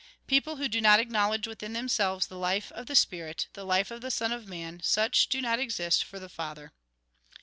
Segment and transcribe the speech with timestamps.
[0.25, 4.01] People who do not acknowledge within themselves the life of the spirit, the life of
[4.01, 6.71] the Son of Man, such do not exist for the Father.